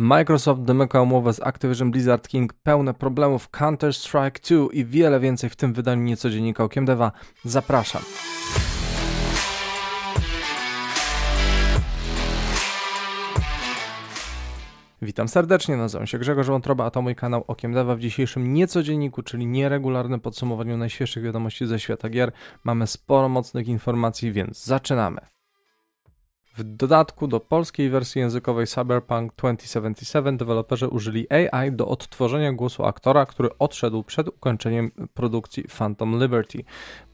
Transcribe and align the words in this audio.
Microsoft 0.00 0.62
domyka 0.62 1.02
umowę 1.02 1.32
z 1.32 1.40
Activision 1.40 1.90
Blizzard 1.90 2.28
King, 2.28 2.52
pełne 2.52 2.94
problemów 2.94 3.50
Counter-Strike 3.50 4.66
2 4.66 4.72
i 4.72 4.84
wiele 4.84 5.20
więcej 5.20 5.50
w 5.50 5.56
tym 5.56 5.72
wydaniu 5.72 6.02
niecodziennika 6.02 6.64
Okiem 6.64 6.84
Deva. 6.84 7.12
Zapraszam. 7.44 8.02
Witam 15.02 15.28
serdecznie, 15.28 15.76
nazywam 15.76 16.06
się 16.06 16.18
Grzegorz 16.18 16.46
Wątroba, 16.46 16.84
a 16.84 16.90
to 16.90 17.02
mój 17.02 17.14
kanał 17.14 17.44
Okiem 17.46 17.72
Deva. 17.72 17.96
W 17.96 18.00
dzisiejszym 18.00 18.54
niecodzienniku, 18.54 19.22
czyli 19.22 19.46
nieregularnym 19.46 20.20
podsumowaniu 20.20 20.76
najświeższych 20.76 21.22
wiadomości 21.22 21.66
ze 21.66 21.80
świata 21.80 22.08
gier, 22.08 22.32
mamy 22.64 22.86
sporo 22.86 23.28
mocnych 23.28 23.68
informacji, 23.68 24.32
więc 24.32 24.64
zaczynamy. 24.64 25.37
W 26.58 26.64
dodatku 26.64 27.28
do 27.28 27.40
polskiej 27.40 27.90
wersji 27.90 28.20
językowej 28.20 28.66
Cyberpunk 28.66 29.32
2077 29.36 30.36
deweloperzy 30.36 30.88
użyli 30.88 31.26
AI 31.30 31.72
do 31.72 31.88
odtworzenia 31.88 32.52
głosu 32.52 32.84
aktora, 32.84 33.26
który 33.26 33.48
odszedł 33.58 34.02
przed 34.02 34.28
ukończeniem 34.28 34.90
produkcji 35.14 35.64
Phantom 35.78 36.20
Liberty. 36.20 36.64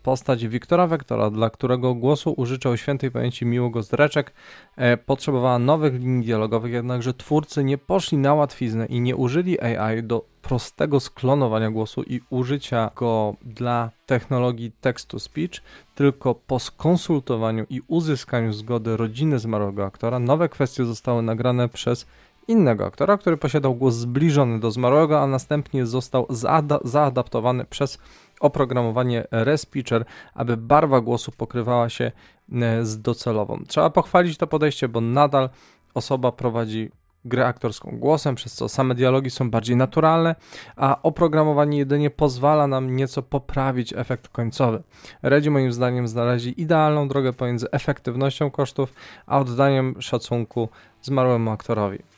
Postać 0.05 0.47
Wiktora 0.47 0.87
Wektora, 0.87 1.31
dla 1.31 1.51
którego 1.51 1.95
głosu 1.95 2.35
użyczał 2.37 2.77
świętej 2.77 3.11
pamięci 3.11 3.47
miłego 3.47 3.83
zdreczek, 3.83 4.33
e, 4.77 4.97
potrzebowała 4.97 5.59
nowych 5.59 5.95
linii 5.95 6.25
dialogowych, 6.25 6.73
jednakże 6.73 7.15
twórcy 7.15 7.65
nie 7.65 7.79
poszli 7.79 8.19
na 8.19 8.35
łatwiznę 8.35 8.87
i 8.87 9.01
nie 9.01 9.17
użyli 9.17 9.61
AI 9.61 10.03
do 10.03 10.25
prostego 10.43 11.01
sklonowania 11.01 11.71
głosu 11.71 12.03
i 12.03 12.21
użycia 12.31 12.91
go 12.97 13.35
dla 13.43 13.91
technologii 14.07 14.73
text-to-speech, 14.81 15.63
tylko 15.95 16.35
po 16.35 16.59
skonsultowaniu 16.59 17.67
i 17.71 17.81
uzyskaniu 17.89 18.53
zgody 18.53 18.97
rodziny 18.97 19.39
zmarłego 19.39 19.85
aktora, 19.85 20.19
nowe 20.19 20.49
kwestie 20.49 20.85
zostały 20.85 21.23
nagrane 21.23 21.69
przez 21.69 22.07
innego 22.49 22.87
aktora, 22.87 23.19
który 23.19 23.37
posiadał 23.37 23.75
głos 23.75 23.95
zbliżony 23.95 24.61
do 24.61 24.71
zmarłego, 24.71 25.21
a 25.21 25.27
następnie 25.27 25.87
został 25.87 26.27
zaada 26.31 26.79
zaadaptowany 26.85 27.65
przez 27.65 27.99
oprogramowanie 28.45 29.25
Respeecher, 29.31 30.05
aby 30.35 30.57
barwa 30.57 31.01
głosu 31.01 31.33
pokrywała 31.33 31.89
się 31.89 32.13
e, 32.53 32.85
z 32.85 33.01
docelową. 33.01 33.63
Trzeba 33.69 33.91
pochwalić 33.91 34.39
to 34.39 34.47
podejście, 34.47 34.89
bo 34.89 35.01
nadal 35.01 35.51
osoba 35.95 36.33
prowadzi 36.33 36.91
grę 37.25 37.47
aktorską 37.47 37.99
głosem, 37.99 38.35
przez 38.35 38.55
co 38.55 38.69
same 38.69 38.95
dialogi 38.95 39.31
są 39.31 39.51
bardziej 39.51 39.77
naturalne, 39.77 40.35
a 40.77 41.03
oprogramowanie 41.03 41.79
jedynie 41.79 42.11
pozwala 42.11 42.67
nam 42.67 42.97
nieco 42.97 43.23
poprawić 43.23 43.93
efekt 43.93 44.29
końcowy. 44.29 44.83
Redzi 45.23 45.51
moim 45.51 45.73
zdaniem 45.73 46.09
znaleźli 46.09 46.61
idealną 46.61 47.09
drogę 47.09 47.33
pomiędzy 47.33 47.71
efektywnością 47.71 48.51
kosztów, 48.51 48.93
a 49.27 49.39
oddaniem 49.39 49.95
szacunku 50.03 50.69
zmarłemu 51.03 51.51
aktorowi. 51.51 52.14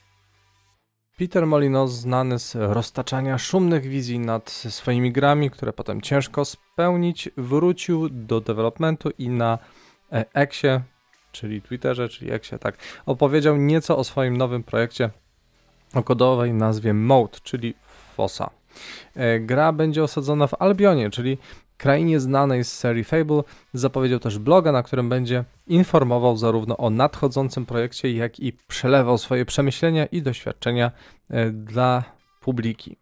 Peter 1.16 1.46
Molino, 1.46 1.88
znany 1.88 2.38
z 2.38 2.54
roztaczania 2.54 3.38
szumnych 3.38 3.86
wizji 3.86 4.18
nad 4.18 4.50
swoimi 4.50 5.12
grami, 5.12 5.50
które 5.50 5.72
potem 5.72 6.00
ciężko 6.00 6.44
spełnić, 6.44 7.28
wrócił 7.36 8.08
do 8.08 8.40
developmentu 8.40 9.10
i 9.18 9.28
na 9.28 9.58
Exie 10.34 10.80
czyli 11.32 11.62
Twitterze, 11.62 12.08
czyli 12.08 12.32
Exie, 12.32 12.58
tak, 12.58 12.76
opowiedział 13.06 13.56
nieco 13.56 13.96
o 13.98 14.04
swoim 14.04 14.36
nowym 14.36 14.62
projekcie 14.62 15.10
o 15.94 16.02
kodowej 16.02 16.52
nazwie 16.52 16.94
Mode, 16.94 17.38
czyli 17.42 17.74
FOSA. 18.16 18.50
E, 19.14 19.40
gra 19.40 19.72
będzie 19.72 20.02
osadzona 20.02 20.46
w 20.46 20.62
Albionie, 20.62 21.10
czyli 21.10 21.38
krainie 21.76 22.20
znanej 22.20 22.64
z 22.64 22.72
serii 22.72 23.04
Fable. 23.04 23.42
Zapowiedział 23.72 24.18
też 24.18 24.38
bloga, 24.38 24.72
na 24.72 24.82
którym 24.82 25.08
będzie 25.08 25.44
informował 25.66 26.36
zarówno 26.36 26.76
o 26.76 26.90
nadchodzącym 26.90 27.66
projekcie, 27.66 28.12
jak 28.12 28.40
i 28.40 28.52
przelewał 28.52 29.18
swoje 29.18 29.44
przemyślenia 29.44 30.06
i 30.06 30.22
doświadczenia 30.22 30.90
e, 31.30 31.50
dla 31.50 32.04
publiki. 32.40 32.96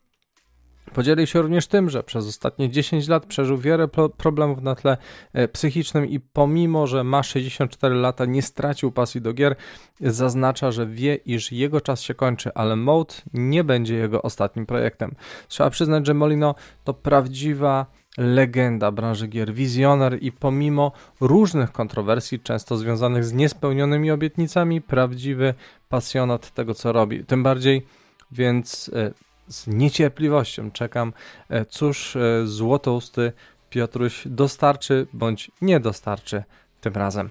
Podzielił 0.95 1.27
się 1.27 1.43
również 1.43 1.67
tym, 1.67 1.91
że 1.91 2.03
przez 2.03 2.27
ostatnie 2.27 2.71
10 2.71 3.09
lat 3.09 3.27
przeżył 3.27 3.59
wiele 3.59 3.89
problemów 4.17 4.63
na 4.63 4.75
tle 4.75 4.97
e, 5.33 5.49
psychicznym 5.49 6.07
i 6.07 6.21
pomimo, 6.21 6.87
że 6.87 7.05
ma 7.05 7.23
64 7.23 7.95
lata, 7.95 8.25
nie 8.25 8.43
stracił 8.43 8.93
pasji 8.93 9.21
do 9.21 9.33
gier. 9.33 9.57
Zaznacza, 10.01 10.71
że 10.71 10.87
wie, 10.87 11.15
iż 11.15 11.53
jego 11.53 11.81
czas 11.81 12.01
się 12.01 12.15
kończy, 12.15 12.51
ale 12.55 12.77
Mode 12.77 13.15
nie 13.35 13.65
będzie 13.65 13.95
jego 13.95 14.23
ostatnim 14.23 14.67
projektem. 14.67 15.15
Trzeba 15.49 15.71
przyznać, 15.71 16.07
że 16.07 16.15
Molino 16.15 16.55
to 16.85 16.95
prawdziwa 16.95 17.87
legenda 18.19 18.93
branży 18.93 19.29
gier, 19.29 19.55
wizjoner 19.55 20.23
i 20.23 20.33
pomimo 20.33 20.93
różnych 21.21 21.73
kontrowersji, 21.73 22.41
często 22.41 22.77
związanych 22.77 23.25
z 23.25 23.33
niespełnionymi 23.33 24.11
obietnicami, 24.11 24.81
prawdziwy 24.81 25.55
pasjonat 25.89 26.51
tego, 26.51 26.75
co 26.75 26.93
robi. 26.93 27.25
Tym 27.25 27.43
bardziej 27.43 27.87
więc 28.33 28.91
e, 28.95 29.11
z 29.49 29.67
niecierpliwością 29.67 30.71
czekam, 30.71 31.13
e, 31.49 31.65
cóż 31.65 32.17
e, 32.17 32.47
złotousty 32.47 33.33
Piotruś 33.71 34.23
dostarczy 34.27 35.07
bądź 35.13 35.51
nie 35.63 35.81
dostarczy 35.81 36.43
tym 36.81 36.95
razem. 36.95 37.31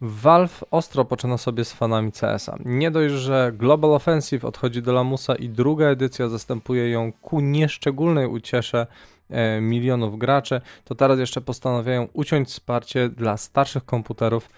Valve 0.00 0.64
ostro 0.70 1.04
poczyna 1.04 1.38
sobie 1.38 1.64
z 1.64 1.72
fanami 1.72 2.12
CS-a. 2.12 2.56
Nie 2.64 2.90
dość, 2.90 3.14
że 3.14 3.52
Global 3.54 3.94
Offensive 3.94 4.44
odchodzi 4.44 4.82
do 4.82 4.92
lamusa 4.92 5.34
i 5.34 5.48
druga 5.48 5.86
edycja 5.86 6.28
zastępuje 6.28 6.90
ją 6.90 7.12
ku 7.12 7.40
nieszczególnej 7.40 8.26
uciesze 8.26 8.86
e, 9.30 9.60
milionów 9.60 10.18
graczy, 10.18 10.60
to 10.84 10.94
teraz 10.94 11.18
jeszcze 11.18 11.40
postanawiają 11.40 12.08
uciąć 12.12 12.48
wsparcie 12.48 13.08
dla 13.08 13.36
starszych 13.36 13.84
komputerów 13.84 14.50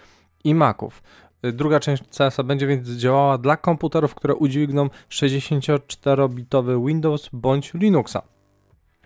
i 0.44 0.54
Maców. 0.54 1.02
Druga 1.42 1.80
część 1.80 2.02
CS-a 2.18 2.42
będzie 2.42 2.66
więc 2.66 2.88
działała 2.88 3.38
dla 3.38 3.56
komputerów, 3.56 4.14
które 4.14 4.34
udźwigną 4.34 4.88
64-bitowy 5.10 6.86
Windows 6.86 7.28
bądź 7.32 7.74
Linuxa. 7.74 8.22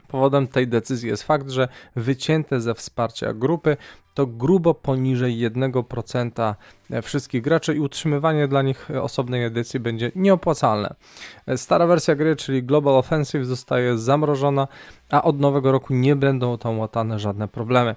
Powodem 0.08 0.48
tej 0.48 0.68
decyzji 0.68 1.08
jest 1.08 1.22
fakt, 1.22 1.50
że 1.50 1.68
wycięte 1.96 2.60
ze 2.60 2.74
wsparcia 2.74 3.32
grupy 3.34 3.76
to 4.14 4.26
grubo 4.26 4.74
poniżej 4.74 5.50
1% 5.50 6.54
wszystkich 7.02 7.42
graczy 7.42 7.74
i 7.74 7.80
utrzymywanie 7.80 8.48
dla 8.48 8.62
nich 8.62 8.88
osobnej 9.02 9.44
edycji 9.44 9.80
będzie 9.80 10.12
nieopłacalne. 10.14 10.94
Stara 11.56 11.86
wersja 11.86 12.14
gry, 12.14 12.36
czyli 12.36 12.62
Global 12.62 12.94
Offensive, 12.94 13.46
zostaje 13.46 13.98
zamrożona, 13.98 14.68
a 15.10 15.22
od 15.22 15.40
nowego 15.40 15.72
roku 15.72 15.94
nie 15.94 16.16
będą 16.16 16.58
tam 16.58 16.78
łatane 16.78 17.18
żadne 17.18 17.48
problemy. 17.48 17.94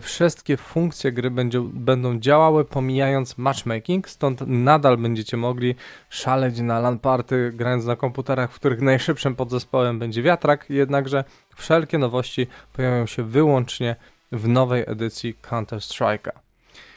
Wszystkie 0.00 0.56
funkcje 0.56 1.12
gry 1.12 1.30
będzie, 1.30 1.60
będą 1.60 2.18
działały 2.18 2.64
pomijając 2.64 3.38
matchmaking, 3.38 4.08
stąd 4.08 4.40
nadal 4.46 4.96
będziecie 4.96 5.36
mogli 5.36 5.74
szaleć 6.08 6.60
na 6.60 6.80
LAN 6.80 6.98
party, 6.98 7.52
grając 7.54 7.84
na 7.84 7.96
komputerach, 7.96 8.52
w 8.52 8.54
których 8.54 8.80
najszybszym 8.80 9.36
podzespołem 9.36 9.98
będzie 9.98 10.22
wiatrak, 10.22 10.70
jednakże 10.70 11.24
wszelkie 11.56 11.98
nowości 11.98 12.46
pojawią 12.72 13.06
się 13.06 13.22
wyłącznie 13.22 13.96
w 14.32 14.48
nowej 14.48 14.84
edycji 14.86 15.34
Counter-Strike'a. 15.42 16.30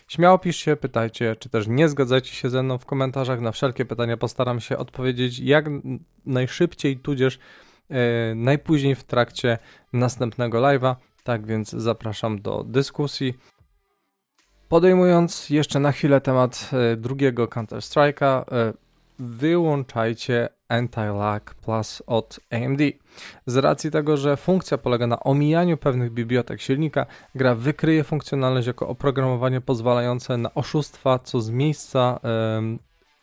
Śmiało 0.07 0.39
piszcie, 0.39 0.77
pytajcie, 0.77 1.35
czy 1.35 1.49
też 1.49 1.67
nie 1.67 1.89
zgadzajcie 1.89 2.33
się 2.33 2.49
ze 2.49 2.63
mną 2.63 2.77
w 2.77 2.85
komentarzach. 2.85 3.41
Na 3.41 3.51
wszelkie 3.51 3.85
pytania 3.85 4.17
postaram 4.17 4.59
się 4.59 4.77
odpowiedzieć 4.77 5.39
jak 5.39 5.65
najszybciej, 6.25 6.97
tudzież 6.97 7.39
e, 7.89 8.35
najpóźniej 8.35 8.95
w 8.95 9.03
trakcie 9.03 9.57
następnego 9.93 10.61
live'a. 10.61 10.95
Tak 11.23 11.45
więc 11.45 11.69
zapraszam 11.69 12.41
do 12.41 12.63
dyskusji. 12.63 13.33
Podejmując 14.69 15.49
jeszcze 15.49 15.79
na 15.79 15.91
chwilę 15.91 16.21
temat 16.21 16.69
e, 16.73 16.95
drugiego 16.95 17.47
Counter-Strike'a, 17.47 18.43
e, 18.51 18.73
wyłączajcie 19.21 20.49
Anti-Lag 20.69 21.53
Plus 21.53 22.03
od 22.07 22.39
AMD. 22.51 22.81
Z 23.45 23.57
racji 23.57 23.91
tego, 23.91 24.17
że 24.17 24.37
funkcja 24.37 24.77
polega 24.77 25.07
na 25.07 25.19
omijaniu 25.19 25.77
pewnych 25.77 26.11
bibliotek 26.11 26.61
silnika, 26.61 27.05
gra 27.35 27.55
wykryje 27.55 28.03
funkcjonalność 28.03 28.67
jako 28.67 28.87
oprogramowanie 28.87 29.61
pozwalające 29.61 30.37
na 30.37 30.53
oszustwa, 30.53 31.19
co 31.19 31.41
z 31.41 31.49
miejsca 31.49 32.19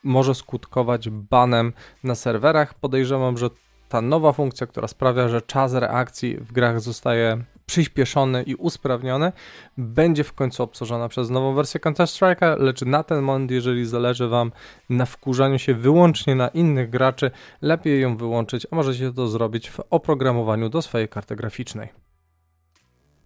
może 0.04 0.34
skutkować 0.34 1.10
banem 1.10 1.72
na 2.04 2.14
serwerach. 2.14 2.74
Podejrzewam, 2.74 3.38
że 3.38 3.50
ta 3.88 4.00
nowa 4.00 4.32
funkcja, 4.32 4.66
która 4.66 4.88
sprawia, 4.88 5.28
że 5.28 5.42
czas 5.42 5.74
reakcji 5.74 6.36
w 6.36 6.52
grach 6.52 6.80
zostaje 6.80 7.44
przyspieszony 7.68 8.42
i 8.42 8.54
usprawniony, 8.54 9.32
będzie 9.76 10.24
w 10.24 10.32
końcu 10.32 10.62
obsłużona 10.62 11.08
przez 11.08 11.30
nową 11.30 11.54
wersję 11.54 11.80
Counter-Strike'a, 11.80 12.58
lecz 12.58 12.82
na 12.82 13.02
ten 13.02 13.22
moment, 13.22 13.50
jeżeli 13.50 13.86
zależy 13.86 14.28
Wam 14.28 14.52
na 14.90 15.06
wkurzaniu 15.06 15.58
się 15.58 15.74
wyłącznie 15.74 16.34
na 16.34 16.48
innych 16.48 16.90
graczy, 16.90 17.30
lepiej 17.62 18.00
ją 18.00 18.16
wyłączyć, 18.16 18.66
a 18.70 18.76
możecie 18.76 19.12
to 19.12 19.28
zrobić 19.28 19.70
w 19.70 19.80
oprogramowaniu 19.90 20.68
do 20.68 20.82
swojej 20.82 21.08
karty 21.08 21.36
graficznej. 21.36 21.88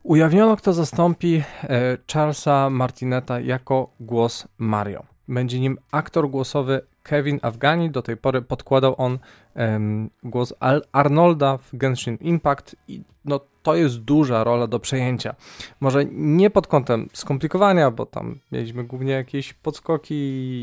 Ujawniono, 0.03 0.57
kto 0.57 0.73
zastąpi 0.73 1.43
e, 1.63 1.99
Charlesa 2.13 2.71
Martineta 2.71 3.41
jako 3.41 3.91
głos 4.01 4.49
Mario. 4.59 5.03
Będzie 5.29 5.61
nim 5.61 5.79
aktor 5.91 6.31
głosowy 6.31 6.81
Kevin 7.03 7.39
Afghani. 7.43 7.91
Do 7.91 8.03
tej 8.03 8.17
pory 8.17 8.43
podkładał 8.43 8.95
on 8.99 9.19
um, 9.57 10.11
głos 10.23 10.55
Al 10.61 10.83
Arnolda 10.93 11.59
w 11.59 11.77
Genshin 11.77 12.19
Impact 12.21 12.77
i 12.89 13.03
no, 13.25 13.41
to 13.63 13.75
jest 13.75 13.99
duża 13.99 14.45
rola 14.45 14.67
do 14.67 14.81
przejęcia. 14.81 15.35
Może 15.81 16.05
nie 16.13 16.51
pod 16.51 16.67
kątem 16.67 17.09
skomplikowania, 17.13 17.91
bo 17.91 18.07
tam 18.07 18.39
mieliśmy 18.53 18.85
głównie 18.85 19.13
jakieś 19.13 19.53
podskoki 19.53 20.15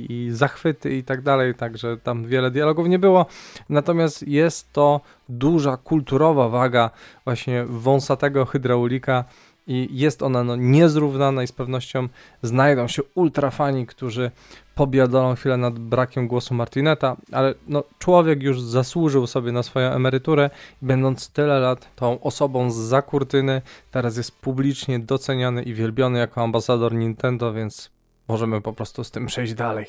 i 0.09 0.31
zachwyty 0.31 0.97
i 0.97 1.03
tak 1.03 1.21
dalej, 1.21 1.55
także 1.55 1.97
tam 1.97 2.25
wiele 2.25 2.51
dialogów 2.51 2.87
nie 2.87 2.99
było. 2.99 3.25
Natomiast 3.69 4.27
jest 4.27 4.73
to 4.73 5.01
duża 5.29 5.77
kulturowa 5.77 6.49
waga 6.49 6.89
właśnie 7.25 7.65
wąsatego 7.65 8.45
hydraulika 8.45 9.25
i 9.69 9.87
jest 9.91 10.21
ona 10.23 10.43
no, 10.43 10.55
niezrównana 10.55 11.43
i 11.43 11.47
z 11.47 11.51
pewnością 11.51 12.07
znajdą 12.41 12.87
się 12.87 13.01
ultrafani, 13.15 13.85
którzy 13.85 14.31
pobiadolą 14.75 15.35
chwilę 15.35 15.57
nad 15.57 15.79
brakiem 15.79 16.27
głosu 16.27 16.53
Martineta, 16.53 17.17
ale 17.31 17.53
no, 17.67 17.83
człowiek 17.99 18.43
już 18.43 18.61
zasłużył 18.61 19.27
sobie 19.27 19.51
na 19.51 19.63
swoją 19.63 19.91
emeryturę 19.91 20.49
i 20.81 20.85
będąc 20.85 21.29
tyle 21.29 21.59
lat 21.59 21.95
tą 21.95 22.21
osobą 22.21 22.71
z 22.71 22.75
za 22.75 23.01
kurtyny, 23.01 23.61
teraz 23.91 24.17
jest 24.17 24.31
publicznie 24.31 24.99
doceniany 24.99 25.63
i 25.63 25.73
wielbiony 25.73 26.19
jako 26.19 26.41
ambasador 26.41 26.93
Nintendo, 26.93 27.53
więc 27.53 27.91
możemy 28.27 28.61
po 28.61 28.73
prostu 28.73 29.03
z 29.03 29.11
tym 29.11 29.25
przejść 29.25 29.53
dalej. 29.53 29.85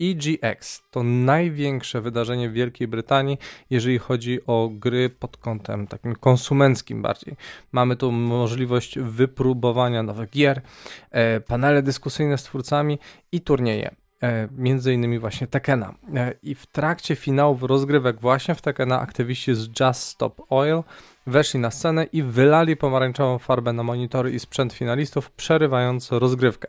EGX 0.00 0.82
to 0.90 1.02
największe 1.02 2.00
wydarzenie 2.00 2.50
w 2.50 2.52
Wielkiej 2.52 2.88
Brytanii, 2.88 3.38
jeżeli 3.70 3.98
chodzi 3.98 4.46
o 4.46 4.70
gry 4.72 5.10
pod 5.10 5.36
kątem 5.36 5.86
takim 5.86 6.14
konsumenckim 6.16 7.02
bardziej. 7.02 7.36
Mamy 7.72 7.96
tu 7.96 8.12
możliwość 8.12 8.98
wypróbowania 8.98 10.02
nowych 10.02 10.30
gier, 10.30 10.60
e, 11.10 11.40
panele 11.40 11.82
dyskusyjne 11.82 12.38
z 12.38 12.42
twórcami 12.42 12.98
i 13.32 13.40
turnieje. 13.40 13.94
E, 14.22 14.48
między 14.56 14.94
innymi 14.94 15.18
właśnie 15.18 15.46
Tekena. 15.46 15.94
E, 16.14 16.34
I 16.42 16.54
w 16.54 16.66
trakcie 16.66 17.16
finałów 17.16 17.62
rozgrywek 17.62 18.20
właśnie 18.20 18.54
w 18.54 18.62
Tekena 18.62 19.00
aktywiści 19.00 19.54
z 19.54 19.68
Just 19.80 20.02
Stop 20.02 20.42
Oil 20.50 20.82
weszli 21.26 21.60
na 21.60 21.70
scenę 21.70 22.04
i 22.04 22.22
wylali 22.22 22.76
pomarańczową 22.76 23.38
farbę 23.38 23.72
na 23.72 23.82
monitory 23.82 24.30
i 24.30 24.40
sprzęt 24.40 24.72
finalistów, 24.72 25.30
przerywając 25.30 26.12
rozgrywkę. 26.12 26.68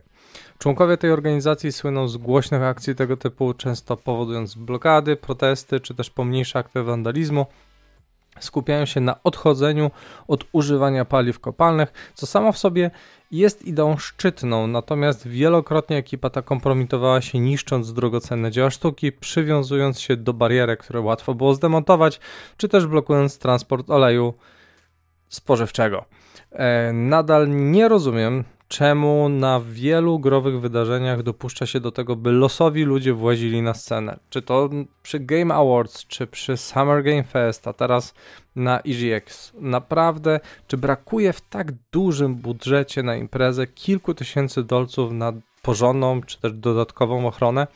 Członkowie 0.58 0.98
tej 0.98 1.12
organizacji 1.12 1.72
słyną 1.72 2.08
z 2.08 2.18
głośnych 2.18 2.62
akcji 2.62 2.96
tego 2.96 3.18
typu, 3.18 3.54
często 3.54 3.98
powodując 3.98 4.56
blokady, 4.56 5.16
protesty 5.16 5.80
czy 5.80 5.96
też 5.96 6.10
pomniejsze 6.10 6.60
akty 6.60 6.84
wandalizmu. 6.84 7.46
Skupiają 8.40 8.86
się 8.86 9.02
na 9.02 9.24
odchodzeniu 9.24 9.92
od 10.28 10.46
używania 10.52 11.06
paliw 11.06 11.40
kopalnych, 11.40 12.12
co 12.14 12.26
samo 12.26 12.52
w 12.52 12.58
sobie 12.58 12.92
jest 13.32 13.66
ideą 13.66 13.98
szczytną, 13.98 14.68
natomiast 14.68 15.28
wielokrotnie 15.28 15.98
ekipa 15.98 16.30
ta 16.30 16.42
kompromitowała 16.42 17.22
się 17.22 17.40
niszcząc 17.40 17.94
drogocenne 17.94 18.52
dzieła 18.52 18.70
sztuki, 18.70 19.12
przywiązując 19.12 20.00
się 20.00 20.18
do 20.18 20.34
barierek, 20.34 20.80
które 20.80 21.02
łatwo 21.02 21.34
było 21.34 21.54
zdemontować, 21.54 22.20
czy 22.58 22.70
też 22.70 22.88
blokując 22.88 23.40
transport 23.40 23.90
oleju 23.90 24.34
spożywczego. 25.30 26.06
E, 26.52 26.94
nadal 26.94 27.50
nie 27.50 27.88
rozumiem, 27.88 28.44
czemu 28.68 29.30
na 29.30 29.62
wielu 29.70 30.20
growych 30.20 30.62
wydarzeniach 30.62 31.24
dopuszcza 31.24 31.66
się 31.66 31.80
do 31.80 31.92
tego, 31.92 32.16
by 32.16 32.32
losowi 32.32 32.84
ludzie 32.84 33.14
włazili 33.14 33.62
na 33.62 33.74
scenę. 33.74 34.20
Czy 34.30 34.42
to 34.42 34.70
przy 35.04 35.20
Game 35.20 35.56
Awards, 35.56 36.06
czy 36.08 36.28
przy 36.28 36.58
Summer 36.58 37.04
Game 37.04 37.24
Fest, 37.24 37.68
a 37.68 37.74
teraz 37.74 38.14
na 38.56 38.80
EGX. 38.80 39.54
Naprawdę, 39.60 40.40
czy 40.68 40.78
brakuje 40.78 41.34
w 41.34 41.42
tak 41.42 41.72
dużym 41.92 42.36
budżecie 42.36 43.04
na 43.04 43.16
imprezę 43.16 43.68
kilku 43.68 44.14
tysięcy 44.14 44.64
dolców 44.64 45.12
na 45.12 45.34
porządną, 45.62 46.22
czy 46.22 46.42
też 46.42 46.54
dodatkową 46.54 47.28
ochronę? 47.28 47.68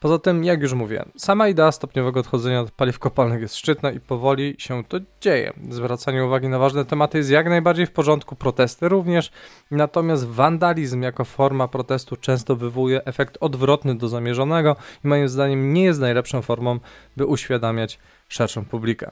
Poza 0.00 0.18
tym, 0.18 0.44
jak 0.44 0.62
już 0.62 0.72
mówiłem, 0.72 1.10
sama 1.16 1.48
idea 1.48 1.72
stopniowego 1.72 2.20
odchodzenia 2.20 2.60
od 2.60 2.70
paliw 2.70 2.98
kopalnych 2.98 3.40
jest 3.40 3.56
szczytna 3.56 3.90
i 3.90 4.00
powoli 4.00 4.54
się 4.58 4.84
to 4.84 4.98
dzieje. 5.20 5.52
Zwracanie 5.70 6.24
uwagi 6.24 6.48
na 6.48 6.58
ważne 6.58 6.84
tematy 6.84 7.18
jest 7.18 7.30
jak 7.30 7.48
najbardziej 7.48 7.86
w 7.86 7.92
porządku, 7.92 8.36
protesty 8.36 8.88
również, 8.88 9.30
natomiast 9.70 10.26
wandalizm 10.26 11.02
jako 11.02 11.24
forma 11.24 11.68
protestu 11.68 12.16
często 12.16 12.56
wywołuje 12.56 13.04
efekt 13.04 13.38
odwrotny 13.40 13.94
do 13.94 14.08
zamierzonego 14.08 14.76
i 15.04 15.08
moim 15.08 15.28
zdaniem 15.28 15.72
nie 15.72 15.84
jest 15.84 16.00
najlepszą 16.00 16.42
formą, 16.42 16.80
by 17.16 17.26
uświadamiać 17.26 17.98
szerszą 18.28 18.64
publikę. 18.64 19.10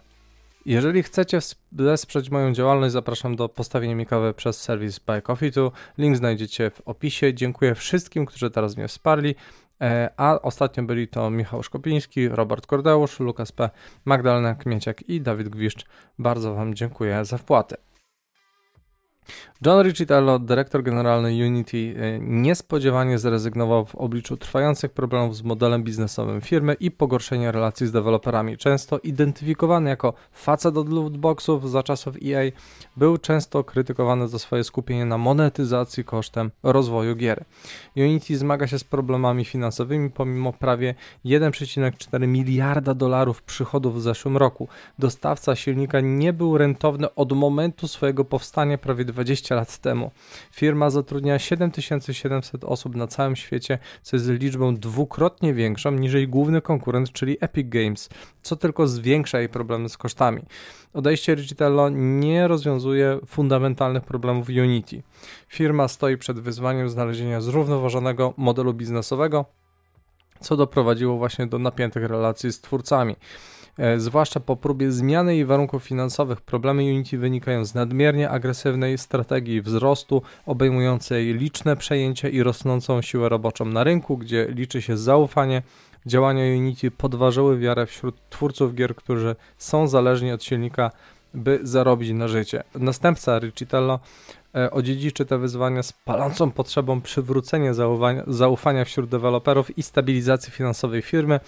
Jeżeli 0.67 1.03
chcecie 1.03 1.39
wesprzeć 1.73 2.31
moją 2.31 2.53
działalność, 2.53 2.93
zapraszam 2.93 3.37
do 3.37 3.49
postawienia 3.49 3.95
mi 3.95 4.07
kawy 4.07 4.35
przez 4.35 4.61
serwis 4.61 4.99
Buy 4.99 5.23
Coffee 5.23 5.53
Tu. 5.53 5.73
Link 5.99 6.17
znajdziecie 6.17 6.71
w 6.71 6.81
opisie. 6.85 7.35
Dziękuję 7.35 7.75
wszystkim, 7.75 8.27
którzy 8.27 8.51
teraz 8.51 8.77
mnie 8.77 8.89
wsparli. 8.89 9.35
E, 9.81 10.11
a 10.17 10.43
ostatnio 10.43 10.83
byli 10.83 11.09
to 11.09 11.31
Michał 11.31 11.63
Szkopiński, 11.63 12.29
Robert 12.29 12.67
Kordeusz, 12.67 13.21
Lukas 13.21 13.53
P., 13.53 13.71
Magdalena 14.05 14.55
Kmieciak 14.55 15.09
i 15.09 15.21
Dawid 15.21 15.49
Gwiszcz. 15.49 15.87
Bardzo 16.19 16.55
Wam 16.55 16.75
dziękuję 16.75 17.25
za 17.25 17.39
wpłatę. 17.39 17.88
John 19.67 19.87
Riccitello, 19.87 20.39
dyrektor 20.39 20.83
generalny 20.83 21.29
Unity, 21.47 21.95
e, 21.99 22.19
niespodziewanie 22.21 23.19
zrezygnował 23.19 23.87
w 23.87 23.95
obliczu 23.95 24.37
trwających 24.37 24.93
problemów 24.93 25.37
z 25.37 25.43
modelem 25.43 25.83
biznesowym 25.83 26.41
firmy 26.41 26.75
i 26.75 26.91
pogorszenia 26.91 27.53
relacji 27.53 27.87
z 27.87 27.93
deweloperami. 27.93 28.57
Często 28.57 28.99
identyfikowany 28.99 29.91
jako 29.91 30.15
facet 30.33 30.77
od 30.77 30.89
lootboxów 30.89 31.71
za 31.71 31.83
czasów 31.83 32.15
EA, 32.27 32.51
był 32.97 33.19
często 33.19 33.65
krytykowany 33.65 34.29
za 34.29 34.39
swoje 34.39 34.65
skupienie 34.65 35.05
na 35.05 35.19
monetyzacji 35.19 36.05
kosztem 36.05 36.51
rozwoju 36.63 37.17
gier. 37.17 37.45
Unity 37.97 38.37
zmaga 38.37 38.67
się 38.67 38.79
z 38.79 38.85
problemami 38.85 39.45
finansowymi 39.45 40.11
pomimo 40.11 40.53
prawie 40.53 40.95
1,4 41.25 42.29
miliarda 42.29 42.95
dolarów 42.95 43.43
przychodów 43.43 43.97
w 43.97 44.01
zeszłym 44.01 44.37
roku. 44.37 44.69
Dostawca 44.99 45.57
silnika 45.57 46.01
nie 46.01 46.33
był 46.33 46.59
rentowny 46.59 47.15
od 47.15 47.33
momentu 47.33 47.89
swojego 47.89 48.25
powstania 48.25 48.79
prawie 48.79 49.05
20 49.19 49.55
lat 49.55 49.79
temu. 49.79 50.11
Firma 50.53 50.91
zatrudnia 50.91 51.39
7700 51.39 52.65
osób 52.65 52.97
na 52.97 53.07
całym 53.07 53.37
świecie, 53.37 53.79
co 54.03 54.17
jest 54.17 54.29
liczbą 54.29 54.77
dwukrotnie 54.77 55.55
większą 55.55 55.91
niż 55.91 56.13
jej 56.13 56.29
główny 56.29 56.61
konkurent, 56.61 57.13
czyli 57.13 57.37
Epic 57.41 57.69
Games, 57.69 58.09
co 58.43 58.57
tylko 58.57 58.87
zwiększa 58.87 59.39
jej 59.39 59.49
problemy 59.49 59.89
z 59.89 59.97
kosztami. 59.97 60.43
Odejście 60.93 61.37
Digitalo 61.37 61.89
nie 61.91 62.49
rozwiązuje 62.49 63.19
fundamentalnych 63.27 64.05
problemów 64.05 64.49
Unity. 64.49 65.03
Firma 65.49 65.89
stoi 65.89 66.17
przed 66.17 66.41
wyzwaniem 66.41 66.89
znalezienia 66.89 67.41
zrównoważonego 67.41 68.35
modelu 68.37 68.75
biznesowego, 68.75 69.45
co 70.41 70.57
doprowadziło 70.57 71.17
właśnie 71.17 71.47
do 71.47 71.59
napiętych 71.59 72.05
relacji 72.05 72.53
z 72.53 72.61
twórcami. 72.61 73.17
E, 73.79 74.01
zwłaszcza 74.01 74.41
po 74.41 74.57
próbie 74.57 74.93
zmiany 74.93 75.35
jej 75.35 75.45
warunków 75.45 75.85
finansowych, 75.85 76.41
problemy 76.41 76.83
Unity 76.83 77.19
wynikają 77.19 77.65
z 77.65 77.75
nadmiernie 77.75 78.31
agresywnej 78.31 78.99
strategii 78.99 79.63
wzrostu, 79.63 80.23
obejmującej 80.47 81.35
liczne 81.35 81.77
przejęcia 81.77 82.29
i 82.29 82.43
rosnącą 82.43 83.03
siłę 83.03 83.29
roboczą 83.29 83.65
na 83.65 83.85
rynku, 83.85 84.19
gdzie 84.19 84.47
liczy 84.49 84.83
się 84.83 84.97
zaufanie. 84.97 85.63
Działania 86.07 86.45
Unity 86.57 86.91
podważyły 86.91 87.59
wiarę 87.59 87.87
wśród 87.87 88.17
twórców 88.31 88.75
gier, 88.75 88.95
którzy 88.95 89.37
są 89.59 89.89
zależni 89.89 90.33
od 90.33 90.45
silnika, 90.45 90.91
by 91.35 91.61
zarobić 91.63 92.11
na 92.11 92.29
życie. 92.29 92.63
Następca 92.75 93.39
Riccitello 93.39 94.01
E, 94.01 94.38
odziedziczy 94.71 95.27
te 95.27 95.39
wyzwania 95.39 95.83
z 95.83 95.93
palącą 95.93 96.51
potrzebą 96.51 97.01
przywrócenia 97.01 97.73
zaufania 98.27 98.85
wśród 98.85 99.11
deweloperów 99.11 99.79
i 99.79 99.83
stabilizacji 99.83 100.53
finansowej 100.53 101.03
firmy. 101.03 101.41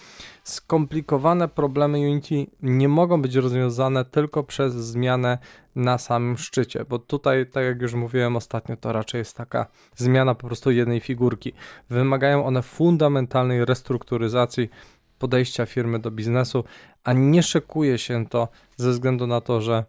Skomplikowane 0.44 1.48
problemy 1.48 1.98
Unity 1.98 2.46
nie 2.62 2.88
mogą 2.88 3.22
być 3.22 3.34
rozwiązane 3.34 4.04
tylko 4.04 4.42
przez 4.42 4.74
zmianę 4.74 5.38
na 5.76 5.98
samym 5.98 6.38
szczycie, 6.38 6.84
bo 6.88 6.98
tutaj, 6.98 7.46
tak 7.46 7.64
jak 7.64 7.82
już 7.82 7.94
mówiłem 7.94 8.36
ostatnio, 8.36 8.76
to 8.76 8.92
raczej 8.92 9.18
jest 9.18 9.36
taka 9.36 9.66
zmiana 9.96 10.34
po 10.34 10.46
prostu 10.46 10.70
jednej 10.70 11.00
figurki. 11.00 11.52
Wymagają 11.90 12.46
one 12.46 12.62
fundamentalnej 12.62 13.64
restrukturyzacji 13.64 14.70
podejścia 15.18 15.66
firmy 15.66 15.98
do 15.98 16.10
biznesu, 16.10 16.64
a 17.04 17.12
nie 17.12 17.42
szykuje 17.42 17.98
się 17.98 18.26
to 18.26 18.48
ze 18.76 18.90
względu 18.90 19.26
na 19.26 19.40
to, 19.40 19.60
że 19.60 19.84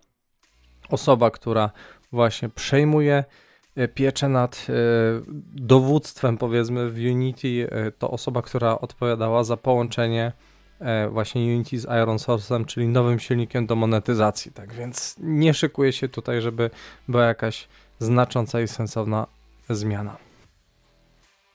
osoba, 0.90 1.32
która 1.32 1.70
właśnie 2.12 2.50
przejmuje 2.50 3.24
e, 3.76 3.88
pieczę 3.88 4.30
nad 4.30 4.68
e, 4.70 4.74
dowództwem, 5.54 6.38
powiedzmy, 6.38 6.90
w 6.90 6.96
Unity. 6.96 7.68
E, 7.72 7.92
to 7.92 8.12
osoba, 8.12 8.42
która 8.42 8.80
odpowiadała 8.80 9.44
za 9.44 9.58
połączenie 9.58 10.32
właśnie 11.10 11.42
Unity 11.42 11.80
z 11.80 11.84
Iron 11.84 12.18
Source'em, 12.18 12.66
czyli 12.66 12.88
nowym 12.88 13.20
silnikiem 13.20 13.68
do 13.68 13.76
monetyzacji. 13.76 14.52
Tak 14.52 14.74
więc 14.74 15.16
nie 15.20 15.54
szykuje 15.54 15.94
się 15.94 16.10
tutaj, 16.10 16.42
żeby 16.42 16.70
była 17.08 17.26
jakaś 17.26 17.68
znacząca 18.00 18.62
i 18.62 18.68
sensowna 18.68 19.28
zmiana. 19.70 20.18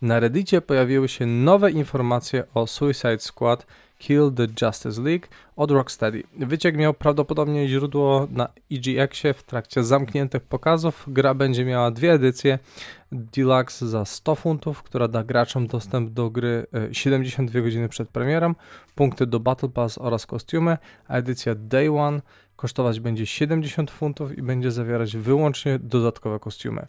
Na 0.03 0.21
Reddicie 0.21 0.61
pojawiły 0.61 1.09
się 1.09 1.27
nowe 1.27 1.71
informacje 1.71 2.45
o 2.55 2.67
Suicide 2.67 3.19
Squad 3.19 3.67
Kill 3.99 4.33
the 4.33 4.47
Justice 4.63 5.03
League 5.03 5.27
od 5.57 5.71
Rocksteady. 5.71 6.23
Wyciek 6.39 6.77
miał 6.77 6.95
prawdopodobnie 6.95 7.69
źródło 7.69 8.27
na 8.31 8.49
EGX-ie 8.73 9.35
w 9.35 9.43
trakcie 9.43 9.85
zamkniętych 9.85 10.43
pokazów. 10.43 11.05
Gra 11.09 11.35
będzie 11.35 11.65
miała 11.65 11.91
dwie 11.91 12.13
edycje. 12.13 12.59
Deluxe 13.13 13.89
za 13.89 14.05
100 14.05 14.35
funtów, 14.35 14.83
która 14.83 15.09
da 15.09 15.25
graczom 15.25 15.67
dostęp 15.67 16.11
do 16.11 16.31
gry 16.31 16.67
72 16.93 17.59
e, 17.59 17.63
godziny 17.63 17.89
przed 17.89 18.09
premierą, 18.09 18.55
punkty 18.95 19.27
do 19.27 19.41
Battle 19.41 19.69
Pass 19.69 19.99
oraz 19.99 20.27
kostiumy, 20.27 20.79
a 21.09 21.17
edycja 21.17 21.55
Day 21.55 21.91
One 21.91 22.21
kosztować 22.57 23.01
będzie 23.01 23.27
70 23.27 23.91
funtów 23.91 24.39
i 24.39 24.43
będzie 24.43 24.71
zawierać 24.71 25.17
wyłącznie 25.17 25.79
dodatkowe 25.79 26.39
kostiumy. 26.39 26.87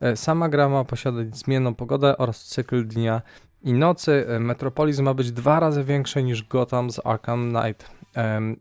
E, 0.00 0.16
sama 0.16 0.48
gra 0.48 0.68
ma 0.68 0.84
posiadać 0.84 1.36
zmienną 1.36 1.74
pogodę 1.74 2.18
oraz 2.18 2.44
cykl 2.44 2.86
dnia 2.86 3.22
i 3.62 3.72
nocy. 3.72 4.26
E, 4.28 4.40
Metropolis 4.40 4.98
ma 4.98 5.14
być 5.14 5.32
dwa 5.32 5.60
razy 5.60 5.84
większe 5.84 6.22
niż 6.22 6.42
Gotham 6.42 6.90
z 6.90 7.00
Arkham 7.06 7.50
Knight. 7.50 7.90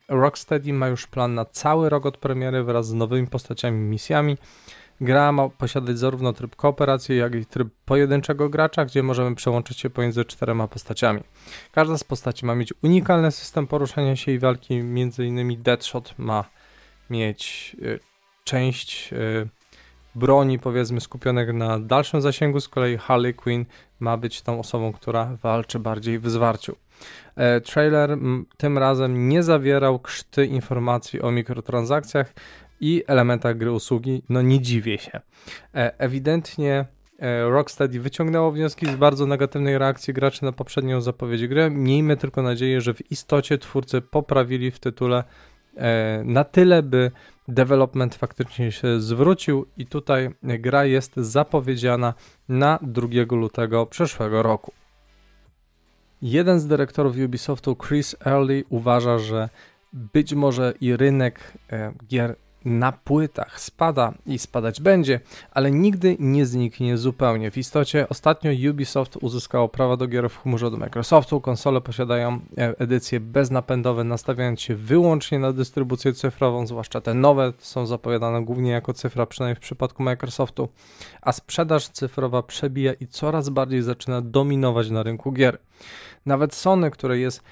Rocksteady 0.09 0.73
ma 0.73 0.87
już 0.87 1.07
plan 1.07 1.33
na 1.33 1.45
cały 1.45 1.89
rok 1.89 2.05
od 2.05 2.17
premiery 2.17 2.63
wraz 2.63 2.87
z 2.87 2.93
nowymi 2.93 3.27
postaciami 3.27 3.77
i 3.77 3.89
misjami. 3.89 4.37
Gra 5.01 5.31
ma 5.31 5.49
posiadać 5.49 5.99
zarówno 5.99 6.33
tryb 6.33 6.55
kooperacji, 6.55 7.17
jak 7.17 7.35
i 7.35 7.45
tryb 7.45 7.67
pojedynczego 7.85 8.49
gracza, 8.49 8.85
gdzie 8.85 9.03
możemy 9.03 9.35
przełączyć 9.35 9.79
się 9.79 9.89
pomiędzy 9.89 10.25
czterema 10.25 10.67
postaciami. 10.67 11.21
Każda 11.71 11.97
z 11.97 12.03
postaci 12.03 12.45
ma 12.45 12.55
mieć 12.55 12.73
unikalny 12.83 13.31
system 13.31 13.67
poruszania 13.67 14.15
się 14.15 14.31
i 14.31 14.39
walki, 14.39 14.83
między 14.83 15.25
innymi 15.25 15.57
Deadshot 15.57 16.13
ma 16.17 16.45
mieć 17.09 17.75
y, 17.81 17.99
część 18.43 19.13
y, 19.13 19.49
broni, 20.19 20.59
powiedzmy, 20.59 21.01
skupionych 21.01 21.53
na 21.53 21.79
dalszym 21.79 22.21
zasięgu, 22.21 22.59
z 22.59 22.67
kolei 22.67 22.97
Harley 22.97 23.33
Quinn 23.33 23.65
ma 23.99 24.17
być 24.17 24.41
tą 24.41 24.59
osobą, 24.59 24.93
która 24.93 25.37
walczy 25.43 25.79
bardziej 25.79 26.19
w 26.19 26.29
zwarciu. 26.29 26.75
E, 27.35 27.61
trailer 27.61 28.17
tym 28.57 28.77
razem 28.77 29.29
nie 29.29 29.43
zawierał 29.43 29.99
krzty 29.99 30.45
informacji 30.45 31.21
o 31.21 31.31
mikrotransakcjach 31.31 32.33
i 32.81 33.03
elementach 33.07 33.57
gry 33.57 33.71
usługi. 33.71 34.23
No 34.29 34.41
nie 34.41 34.61
dziwię 34.61 34.97
się. 34.97 35.19
E, 35.75 35.99
ewidentnie 35.99 36.85
e, 37.19 37.49
Rocksteady 37.49 37.99
wyciągnęło 37.99 38.51
wnioski 38.51 38.85
z 38.85 38.95
bardzo 38.95 39.25
negatywnej 39.25 39.77
reakcji 39.77 40.13
graczy 40.13 40.43
na 40.43 40.51
poprzednią 40.51 41.01
zapowiedź 41.01 41.47
gry. 41.47 41.69
Miejmy 41.69 42.17
tylko 42.17 42.41
nadzieję, 42.41 42.81
że 42.81 42.93
w 42.93 43.11
istocie 43.11 43.57
twórcy 43.57 44.01
poprawili 44.01 44.71
w 44.71 44.79
tytule 44.79 45.23
na 46.23 46.43
tyle, 46.43 46.83
by 46.83 47.11
development 47.49 48.15
faktycznie 48.15 48.71
się 48.71 49.01
zwrócił 49.01 49.65
i 49.77 49.85
tutaj 49.85 50.29
gra 50.43 50.85
jest 50.85 51.15
zapowiedziana 51.17 52.13
na 52.49 52.79
2 52.81 53.07
lutego 53.31 53.85
przyszłego 53.85 54.43
roku. 54.43 54.73
Jeden 56.21 56.59
z 56.59 56.67
dyrektorów 56.67 57.15
Ubisoftu, 57.25 57.75
Chris 57.75 58.15
Early, 58.25 58.63
uważa, 58.69 59.19
że 59.19 59.49
być 59.93 60.33
może 60.33 60.73
i 60.81 60.97
rynek 60.97 61.53
e, 61.71 61.93
gier 62.07 62.35
na 62.69 62.91
płytach 62.91 63.61
spada 63.61 64.13
i 64.25 64.39
spadać 64.39 64.81
będzie, 64.81 65.19
ale 65.51 65.71
nigdy 65.71 66.17
nie 66.19 66.45
zniknie 66.45 66.97
zupełnie. 66.97 67.51
W 67.51 67.57
istocie 67.57 68.09
ostatnio 68.09 68.51
Ubisoft 68.69 69.17
uzyskało 69.21 69.69
prawa 69.69 69.97
do 69.97 70.07
gier 70.07 70.29
w 70.29 70.37
chmurze 70.37 70.67
od 70.67 70.79
Microsoftu. 70.79 71.41
Konsole 71.41 71.81
posiadają 71.81 72.39
e, 72.57 72.79
edycje 72.79 73.19
beznapędowe, 73.19 74.03
nastawiając 74.03 74.61
się 74.61 74.75
wyłącznie 74.75 75.39
na 75.39 75.53
dystrybucję 75.53 76.13
cyfrową, 76.13 76.67
zwłaszcza 76.67 77.01
te 77.01 77.13
nowe 77.13 77.53
są 77.57 77.85
zapowiadane 77.85 78.45
głównie 78.45 78.71
jako 78.71 78.93
cyfra, 78.93 79.25
przynajmniej 79.25 79.55
w 79.55 79.59
przypadku 79.59 80.03
Microsoftu, 80.03 80.69
a 81.21 81.31
sprzedaż 81.31 81.87
cyfrowa 81.87 82.43
przebija 82.43 82.93
i 82.93 83.07
coraz 83.07 83.49
bardziej 83.49 83.81
zaczyna 83.81 84.21
dominować 84.21 84.89
na 84.89 85.03
rynku 85.03 85.31
gier. 85.31 85.57
Nawet 86.25 86.53
Sony, 86.53 86.91
które 86.91 87.19
jest 87.19 87.43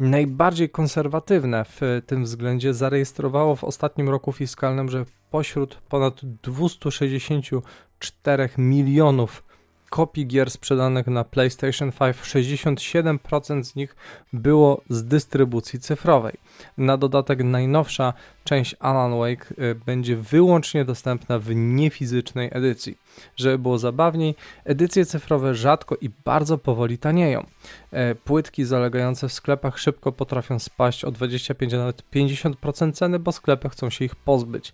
najbardziej 0.00 0.70
konserwatywne 0.70 1.64
w 1.64 1.80
tym 2.06 2.24
względzie 2.24 2.74
zarejestrowało 2.74 3.56
w 3.56 3.64
ostatnim 3.64 4.08
roku 4.08 4.32
fiskalnym, 4.32 4.88
że 4.88 5.04
pośród 5.30 5.78
ponad 5.88 6.20
264 6.42 8.48
milionów 8.58 9.49
kopii 9.90 10.26
gier 10.26 10.50
sprzedanych 10.50 11.06
na 11.06 11.24
PlayStation 11.24 11.92
5, 11.92 12.16
67% 12.16 13.64
z 13.64 13.74
nich 13.74 13.96
było 14.32 14.82
z 14.88 15.04
dystrybucji 15.04 15.80
cyfrowej. 15.80 16.34
Na 16.78 16.96
dodatek 16.96 17.44
najnowsza 17.44 18.12
część 18.44 18.76
Alan 18.78 19.18
Wake 19.18 19.46
y, 19.58 19.74
będzie 19.74 20.16
wyłącznie 20.16 20.84
dostępna 20.84 21.38
w 21.38 21.54
niefizycznej 21.54 22.48
edycji. 22.52 22.98
Żeby 23.36 23.58
było 23.58 23.78
zabawniej, 23.78 24.34
edycje 24.64 25.06
cyfrowe 25.06 25.54
rzadko 25.54 25.96
i 26.00 26.10
bardzo 26.24 26.58
powoli 26.58 26.98
tanieją. 26.98 27.46
E, 27.92 28.14
płytki 28.14 28.64
zalegające 28.64 29.28
w 29.28 29.32
sklepach 29.32 29.78
szybko 29.78 30.12
potrafią 30.12 30.58
spaść 30.58 31.04
o 31.04 31.10
25 31.10 31.72
nawet 31.72 32.02
50% 32.14 32.92
ceny, 32.92 33.18
bo 33.18 33.32
sklepy 33.32 33.68
chcą 33.68 33.90
się 33.90 34.04
ich 34.04 34.16
pozbyć. 34.16 34.72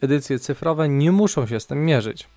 Edycje 0.00 0.38
cyfrowe 0.38 0.88
nie 0.88 1.12
muszą 1.12 1.46
się 1.46 1.60
z 1.60 1.66
tym 1.66 1.84
mierzyć. 1.84 2.28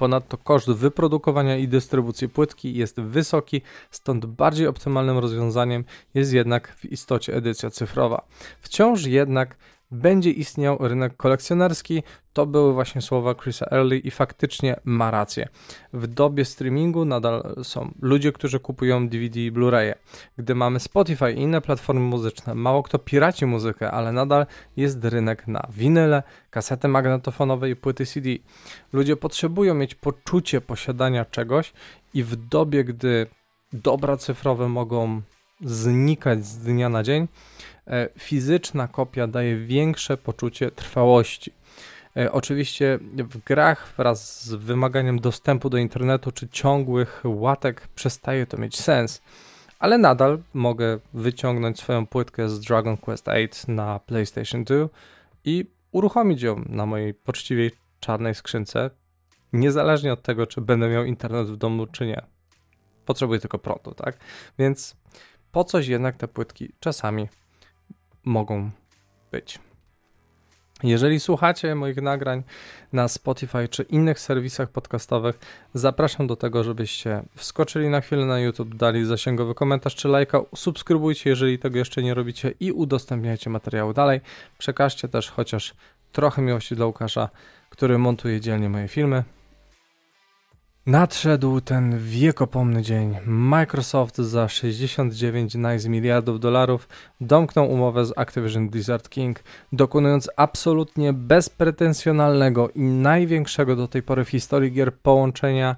Ponadto 0.00 0.38
koszt 0.38 0.70
wyprodukowania 0.70 1.56
i 1.56 1.68
dystrybucji 1.68 2.28
płytki 2.28 2.74
jest 2.74 3.00
wysoki, 3.00 3.62
stąd 3.90 4.26
bardziej 4.26 4.66
optymalnym 4.66 5.18
rozwiązaniem 5.18 5.84
jest 6.14 6.32
jednak 6.32 6.76
w 6.76 6.84
istocie 6.84 7.34
edycja 7.36 7.70
cyfrowa. 7.70 8.26
Wciąż 8.60 9.06
jednak 9.06 9.56
będzie 9.90 10.30
istniał 10.30 10.78
rynek 10.80 11.16
kolekcjonerski. 11.16 12.02
To 12.32 12.46
były 12.46 12.72
właśnie 12.72 13.02
słowa 13.02 13.34
Chrisa 13.34 13.66
Early 13.70 13.98
i 13.98 14.10
faktycznie 14.10 14.80
ma 14.84 15.10
rację. 15.10 15.48
W 15.92 16.06
dobie 16.06 16.44
streamingu 16.44 17.04
nadal 17.04 17.54
są 17.62 17.94
ludzie, 18.02 18.32
którzy 18.32 18.60
kupują 18.60 19.08
DVD 19.08 19.40
i 19.40 19.52
Blu-raye. 19.52 19.94
Gdy 20.38 20.54
mamy 20.54 20.80
Spotify 20.80 21.32
i 21.32 21.40
inne 21.40 21.60
platformy 21.60 22.00
muzyczne, 22.00 22.54
mało 22.54 22.82
kto 22.82 22.98
piraci 22.98 23.46
muzykę, 23.46 23.90
ale 23.90 24.12
nadal 24.12 24.46
jest 24.76 25.04
rynek 25.04 25.48
na 25.48 25.66
winyle, 25.70 26.22
kasety 26.50 26.88
magnetofonowe 26.88 27.70
i 27.70 27.76
płyty 27.76 28.06
CD. 28.06 28.28
Ludzie 28.92 29.16
potrzebują 29.16 29.74
mieć 29.74 29.94
poczucie 29.94 30.60
posiadania 30.60 31.24
czegoś 31.24 31.72
i 32.14 32.22
w 32.22 32.36
dobie, 32.36 32.84
gdy 32.84 33.26
dobra 33.72 34.16
cyfrowe 34.16 34.68
mogą 34.68 35.22
znikać 35.60 36.46
z 36.46 36.58
dnia 36.58 36.88
na 36.88 37.02
dzień, 37.02 37.28
E, 37.90 38.08
fizyczna 38.18 38.88
kopia 38.88 39.26
daje 39.26 39.56
większe 39.56 40.16
poczucie 40.16 40.70
trwałości. 40.70 41.52
E, 42.16 42.32
oczywiście 42.32 42.98
w 43.02 43.44
grach 43.44 43.94
wraz 43.96 44.44
z 44.44 44.54
wymaganiem 44.54 45.20
dostępu 45.20 45.70
do 45.70 45.78
internetu 45.78 46.32
czy 46.32 46.48
ciągłych 46.48 47.22
łatek 47.24 47.88
przestaje 47.94 48.46
to 48.46 48.56
mieć 48.56 48.78
sens, 48.78 49.22
ale 49.78 49.98
nadal 49.98 50.38
mogę 50.54 50.98
wyciągnąć 51.14 51.78
swoją 51.78 52.06
płytkę 52.06 52.48
z 52.48 52.60
Dragon 52.60 52.96
Quest 52.96 53.26
VIII 53.26 53.76
na 53.76 53.98
PlayStation 53.98 54.64
2 54.64 54.76
i 55.44 55.66
uruchomić 55.92 56.42
ją 56.42 56.64
na 56.68 56.86
mojej 56.86 57.14
poczciwej 57.14 57.70
czarnej 58.00 58.34
skrzynce, 58.34 58.90
niezależnie 59.52 60.12
od 60.12 60.22
tego, 60.22 60.46
czy 60.46 60.60
będę 60.60 60.88
miał 60.88 61.04
internet 61.04 61.46
w 61.46 61.56
domu, 61.56 61.86
czy 61.86 62.06
nie. 62.06 62.22
Potrzebuję 63.06 63.40
tylko 63.40 63.58
prądu, 63.58 63.94
tak? 63.94 64.16
Więc 64.58 64.96
po 65.52 65.64
coś 65.64 65.86
jednak 65.86 66.16
te 66.16 66.28
płytki 66.28 66.72
czasami 66.80 67.28
mogą 68.24 68.70
być. 69.32 69.58
Jeżeli 70.82 71.20
słuchacie 71.20 71.74
moich 71.74 71.96
nagrań 71.96 72.42
na 72.92 73.08
Spotify 73.08 73.68
czy 73.68 73.82
innych 73.82 74.20
serwisach 74.20 74.70
podcastowych, 74.70 75.38
zapraszam 75.74 76.26
do 76.26 76.36
tego, 76.36 76.64
żebyście 76.64 77.22
wskoczyli 77.36 77.88
na 77.88 78.00
chwilę 78.00 78.24
na 78.24 78.40
YouTube, 78.40 78.74
dali 78.74 79.04
zasięgowy 79.04 79.54
komentarz 79.54 79.94
czy 79.94 80.08
lajka, 80.08 80.40
subskrybujcie, 80.54 81.30
jeżeli 81.30 81.58
tego 81.58 81.78
jeszcze 81.78 82.02
nie 82.02 82.14
robicie 82.14 82.54
i 82.60 82.72
udostępniajcie 82.72 83.50
materiały 83.50 83.94
dalej. 83.94 84.20
Przekażcie 84.58 85.08
też 85.08 85.30
chociaż 85.30 85.74
trochę 86.12 86.42
miłości 86.42 86.76
dla 86.76 86.86
Łukasza, 86.86 87.28
który 87.70 87.98
montuje 87.98 88.40
dzielnie 88.40 88.68
moje 88.68 88.88
filmy. 88.88 89.24
Nadszedł 90.86 91.60
ten 91.60 91.98
wiekopomny 91.98 92.82
dzień. 92.82 93.16
Microsoft 93.26 94.18
za 94.18 94.48
69 94.48 95.54
nice 95.54 95.88
miliardów 95.88 96.40
dolarów 96.40 96.88
domknął 97.20 97.70
umowę 97.70 98.04
z 98.04 98.18
Activision 98.18 98.68
Blizzard 98.68 99.08
King, 99.08 99.40
dokonując 99.72 100.30
absolutnie 100.36 101.12
bezpretensjonalnego 101.12 102.68
i 102.68 102.82
największego 102.82 103.76
do 103.76 103.88
tej 103.88 104.02
pory 104.02 104.24
w 104.24 104.28
historii 104.28 104.72
gier 104.72 104.94
połączenia 104.94 105.76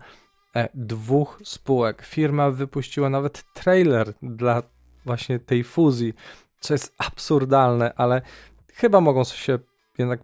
e, 0.56 0.68
dwóch 0.74 1.40
spółek. 1.44 2.02
Firma 2.02 2.50
wypuściła 2.50 3.10
nawet 3.10 3.44
trailer 3.54 4.12
dla 4.22 4.62
właśnie 5.04 5.38
tej 5.38 5.64
fuzji, 5.64 6.14
co 6.60 6.74
jest 6.74 6.94
absurdalne, 6.98 7.92
ale 7.96 8.22
chyba 8.74 9.00
mogą 9.00 9.24
się 9.24 9.58
jednak 9.98 10.20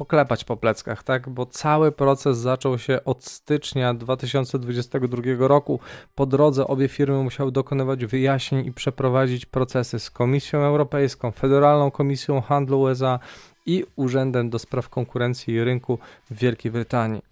poklepać 0.00 0.44
po 0.44 0.56
pleckach, 0.56 1.02
tak? 1.02 1.28
Bo 1.28 1.46
cały 1.46 1.92
proces 1.92 2.38
zaczął 2.38 2.78
się 2.78 3.04
od 3.04 3.24
stycznia 3.24 3.94
2022 3.94 5.22
roku. 5.38 5.80
Po 6.14 6.26
drodze 6.26 6.66
obie 6.66 6.88
firmy 6.88 7.22
musiały 7.22 7.52
dokonywać 7.52 8.04
wyjaśnień 8.06 8.66
i 8.66 8.72
przeprowadzić 8.72 9.46
procesy 9.46 9.98
z 9.98 10.10
Komisją 10.10 10.58
Europejską, 10.58 11.30
Federalną 11.30 11.90
Komisją 11.90 12.40
Handlu 12.40 12.80
USA 12.80 13.18
i 13.66 13.84
Urzędem 13.96 14.50
do 14.50 14.58
Spraw 14.58 14.88
Konkurencji 14.88 15.54
i 15.54 15.64
Rynku 15.64 15.98
w 16.30 16.34
Wielkiej 16.38 16.72
Brytanii. 16.72 17.22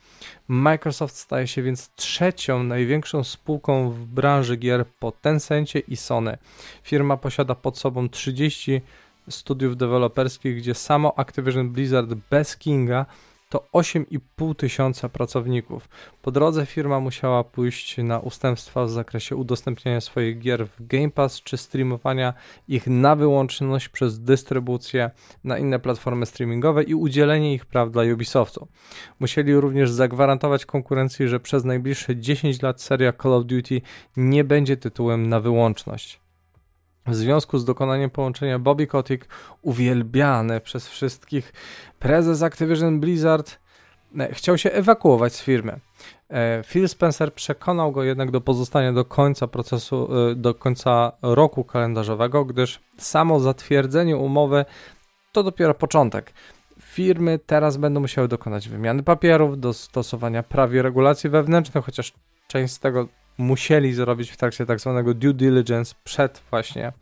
Microsoft 0.49 1.17
staje 1.17 1.47
się 1.47 1.63
więc 1.63 1.91
trzecią 1.95 2.63
największą 2.63 3.25
spółką 3.25 3.91
w 3.91 4.07
branży 4.07 4.57
gier 4.57 4.85
po 5.01 5.13
Tencencie 5.13 5.79
i 5.79 5.97
Sony. 5.97 6.39
Firma 6.83 7.17
posiada 7.17 7.55
pod 7.55 7.79
sobą 7.79 8.09
30 8.09 8.81
studiów 9.31 9.77
deweloperskich, 9.77 10.57
gdzie 10.57 10.75
samo 10.75 11.19
Activision 11.19 11.71
Blizzard 11.71 12.15
bez 12.31 12.57
Kinga 12.57 13.07
to 13.49 13.69
8,5 13.73 14.55
tysiąca 14.55 15.09
pracowników. 15.09 15.89
Po 16.23 16.31
drodze 16.31 16.67
firma 16.67 17.01
musiała 17.01 17.45
pójść 17.45 17.99
na 17.99 18.19
ustępstwa 18.19 18.85
w 18.85 18.91
zakresie 18.91 19.37
udostępniania 19.37 20.01
swoich 20.01 20.39
gier 20.39 20.67
w 20.67 20.87
Game 20.87 21.11
Pass 21.11 21.43
czy 21.43 21.57
streamowania 21.57 22.35
ich 22.69 22.87
na 22.87 23.17
wyłączność 23.17 23.89
przez 23.89 24.21
dystrybucję 24.21 25.11
na 25.45 25.59
inne 25.59 25.79
platformy 25.79 26.27
streamingowe 26.27 26.83
i 26.83 26.95
udzielenie 26.95 27.55
ich 27.55 27.67
praw 27.67 27.91
dla 27.91 28.03
Ubisoftu. 28.03 28.69
Musieli 29.21 29.55
również 29.55 29.91
zagwarantować 29.91 30.67
konkurencji, 30.67 31.29
że 31.29 31.41
przez 31.41 31.65
najbliższe 31.65 32.17
10 32.17 32.63
lat 32.63 32.83
seria 32.83 33.13
Call 33.13 33.33
of 33.33 33.45
Duty 33.45 33.81
nie 34.17 34.45
będzie 34.45 34.77
tytułem 34.77 35.29
na 35.29 35.41
wyłączność. 35.41 36.21
W 37.09 37.15
związku 37.15 37.59
z 37.59 37.65
dokonaniem 37.65 38.11
połączenia 38.11 38.59
Bobby 38.59 38.87
Kotick, 38.87 39.29
uwielbiany 39.63 40.61
przez 40.61 40.89
wszystkich, 40.89 41.53
prezes 41.99 42.43
Activision 42.43 43.01
Blizzard 43.01 43.59
e, 44.19 44.35
chciał 44.35 44.59
się 44.59 44.71
ewakuować 44.71 45.35
z 45.35 45.43
firmy. 45.43 45.81
E, 46.31 46.63
Phil 46.67 46.89
Spencer 46.89 47.35
przekonał 47.35 47.93
go 47.93 48.03
jednak 48.03 48.31
do 48.31 48.41
pozostania 48.41 48.93
do 48.93 49.05
końca 49.05 49.47
procesu, 49.47 50.09
e, 50.31 50.35
do 50.35 50.55
końca 50.55 51.13
roku 51.23 51.65
kalendarzowego, 51.65 52.45
gdyż 52.45 52.81
samo 52.99 53.41
zatwierdzenie 53.41 54.17
umowy 54.17 54.65
to 55.33 55.43
dopiero 55.43 55.75
początek. 55.75 56.33
Firmy 56.81 57.39
teraz 57.47 57.77
będą 57.77 58.01
musiały 58.01 58.29
dokonać 58.29 58.69
wymiany 58.69 59.03
papierów, 59.03 59.61
dostosowania 59.61 60.43
praw 60.43 60.71
regulacji 60.73 61.31
wewnętrznych, 61.31 61.85
chociaż 61.85 62.13
część 62.49 62.75
z 62.75 62.79
tego 62.79 63.09
musieli 63.39 63.95
zrobić 63.95 64.31
w 64.31 64.37
trakcie 64.37 64.67
tak 64.67 64.81
zwanego 64.81 65.15
due 65.15 65.35
diligence 65.35 65.95
przed 66.05 66.43
właśnie 66.51 66.93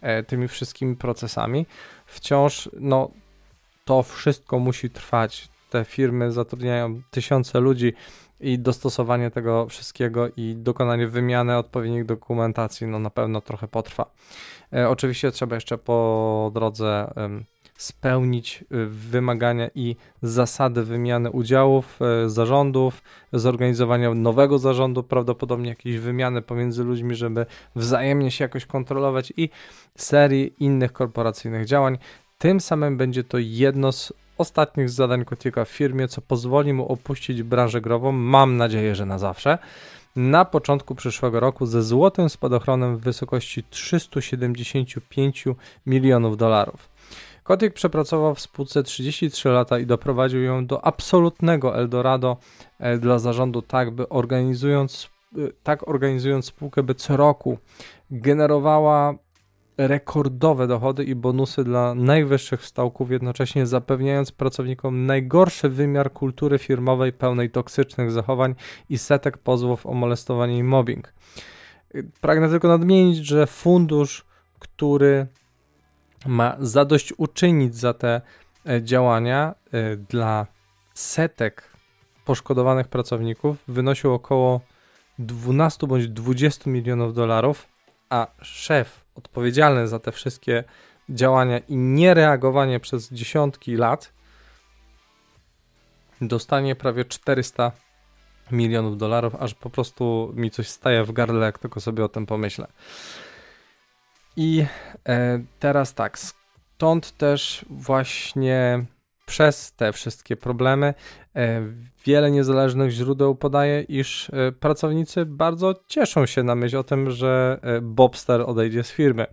e, 0.00 0.22
tymi 0.22 0.48
wszystkimi 0.48 0.96
procesami. 0.96 1.66
Wciąż 2.06 2.70
no, 2.80 3.10
to 3.84 4.02
wszystko 4.02 4.58
musi 4.58 4.90
trwać. 4.90 5.48
Te 5.70 5.84
firmy 5.84 6.32
zatrudniają 6.32 7.02
tysiące 7.10 7.60
ludzi 7.60 7.92
i 8.40 8.58
dostosowanie 8.58 9.30
tego 9.30 9.66
wszystkiego 9.66 10.28
i 10.36 10.54
dokonanie 10.56 11.08
wymiany 11.08 11.56
odpowiednich 11.56 12.04
dokumentacji 12.04 12.86
no 12.86 12.98
na 12.98 13.10
pewno 13.10 13.40
trochę 13.40 13.68
potrwa. 13.68 14.10
E, 14.72 14.88
oczywiście 14.88 15.30
trzeba 15.30 15.54
jeszcze 15.54 15.78
po 15.78 16.50
drodze 16.54 17.12
spełnić 17.78 18.64
y, 18.72 18.86
wymagania 18.86 19.68
i 19.74 19.96
zasady 20.22 20.84
wymiany 20.84 21.30
udziałów, 21.30 21.98
y, 22.24 22.30
zarządów, 22.30 23.02
zorganizowania 23.32 24.14
nowego 24.14 24.58
zarządu, 24.58 25.02
prawdopodobnie 25.02 25.68
jakieś 25.68 25.98
wymiany 25.98 26.42
pomiędzy 26.42 26.84
ludźmi, 26.84 27.14
żeby 27.14 27.46
wzajemnie 27.76 28.30
się 28.30 28.44
jakoś 28.44 28.66
kontrolować 28.66 29.32
i 29.36 29.50
serii 29.98 30.54
innych 30.58 30.92
korporacyjnych 30.92 31.66
działań. 31.66 31.98
Tym 32.38 32.60
samym 32.60 32.96
będzie 32.96 33.24
to 33.24 33.38
jedno 33.38 33.92
z 33.92 34.12
ostatnich 34.38 34.90
zadań 34.90 35.24
Kotika 35.24 35.64
w 35.64 35.68
firmie, 35.68 36.08
co 36.08 36.20
pozwoli 36.20 36.72
mu 36.72 36.92
opuścić 36.92 37.42
branżę 37.42 37.80
grową, 37.80 38.12
mam 38.12 38.56
nadzieję, 38.56 38.94
że 38.94 39.06
na 39.06 39.18
zawsze, 39.18 39.58
na 40.16 40.44
początku 40.44 40.94
przyszłego 40.94 41.40
roku 41.40 41.66
ze 41.66 41.82
złotym 41.82 42.28
spadochronem 42.28 42.96
w 42.96 43.00
wysokości 43.00 43.64
375 43.70 45.44
milionów 45.86 46.36
dolarów. 46.36 46.93
Kotick 47.44 47.74
przepracował 47.74 48.34
w 48.34 48.40
spółce 48.40 48.82
33 48.82 49.48
lata 49.48 49.78
i 49.78 49.86
doprowadził 49.86 50.42
ją 50.42 50.66
do 50.66 50.84
absolutnego 50.84 51.76
Eldorado 51.76 52.36
e, 52.78 52.98
dla 52.98 53.18
zarządu, 53.18 53.62
tak 53.62 53.90
by 53.90 54.08
organizując, 54.08 55.10
e, 55.36 55.38
tak 55.62 55.88
organizując 55.88 56.46
spółkę, 56.46 56.82
by 56.82 56.94
co 56.94 57.16
roku 57.16 57.58
generowała 58.10 59.14
rekordowe 59.78 60.66
dochody 60.66 61.04
i 61.04 61.14
bonusy 61.14 61.64
dla 61.64 61.94
najwyższych 61.94 62.66
stałków, 62.66 63.10
jednocześnie 63.10 63.66
zapewniając 63.66 64.32
pracownikom 64.32 65.06
najgorszy 65.06 65.68
wymiar 65.68 66.12
kultury 66.12 66.58
firmowej 66.58 67.12
pełnej 67.12 67.50
toksycznych 67.50 68.10
zachowań 68.10 68.54
i 68.88 68.98
setek 68.98 69.38
pozwów 69.38 69.86
o 69.86 69.94
molestowanie 69.94 70.58
i 70.58 70.62
mobbing. 70.62 71.12
Pragnę 72.20 72.48
tylko 72.48 72.68
nadmienić, 72.68 73.26
że 73.26 73.46
fundusz, 73.46 74.26
który 74.58 75.26
ma 76.26 76.56
zadośćuczynić 76.60 77.76
za 77.76 77.94
te 77.94 78.20
e, 78.66 78.82
działania 78.82 79.54
e, 79.72 79.96
dla 79.96 80.46
setek 80.94 81.70
poszkodowanych 82.24 82.88
pracowników 82.88 83.56
wynosił 83.68 84.12
około 84.12 84.60
12 85.18 85.86
bądź 85.86 86.08
20 86.08 86.70
milionów 86.70 87.14
dolarów, 87.14 87.68
a 88.10 88.26
szef 88.42 89.04
odpowiedzialny 89.14 89.88
za 89.88 89.98
te 89.98 90.12
wszystkie 90.12 90.64
działania 91.08 91.58
i 91.58 91.76
niereagowanie 91.76 92.80
przez 92.80 93.12
dziesiątki 93.12 93.76
lat 93.76 94.12
dostanie 96.20 96.76
prawie 96.76 97.04
400 97.04 97.72
milionów 98.52 98.98
dolarów, 98.98 99.34
aż 99.34 99.54
po 99.54 99.70
prostu 99.70 100.32
mi 100.36 100.50
coś 100.50 100.68
staje 100.68 101.04
w 101.04 101.12
gardle, 101.12 101.46
jak 101.46 101.58
tylko 101.58 101.80
sobie 101.80 102.04
o 102.04 102.08
tym 102.08 102.26
pomyślę. 102.26 102.66
I 104.36 104.66
e, 105.08 105.40
teraz 105.58 105.94
tak, 105.94 106.18
stąd 106.18 107.16
też 107.16 107.64
właśnie 107.70 108.84
przez 109.26 109.72
te 109.72 109.92
wszystkie 109.92 110.36
problemy 110.36 110.94
e, 111.36 111.62
wiele 112.04 112.30
niezależnych 112.30 112.90
źródeł 112.90 113.34
podaje, 113.34 113.82
iż 113.82 114.30
e, 114.30 114.52
pracownicy 114.52 115.26
bardzo 115.26 115.74
cieszą 115.86 116.26
się 116.26 116.42
na 116.42 116.54
myśl 116.54 116.76
o 116.76 116.84
tym, 116.84 117.10
że 117.10 117.60
Bobster 117.82 118.40
odejdzie 118.40 118.82
z 118.82 118.90
firmy. 118.92 119.26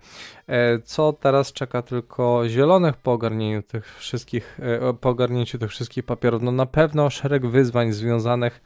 Co 0.84 1.14
teraz 1.14 1.54
czeka 1.54 1.82
tylko 1.82 2.44
zielonych 2.48 2.98
po 2.98 3.12
ogarnięciu 3.12 3.68
tych 3.68 3.98
wszystkich, 3.98 4.60
po 5.02 5.10
ogarnięciu 5.10 5.58
tych 5.58 5.70
wszystkich 5.70 6.04
papierów? 6.04 6.42
No 6.42 6.52
na 6.52 6.66
pewno 6.66 7.10
szereg 7.10 7.48
wyzwań 7.48 7.92
związanych 7.92 8.62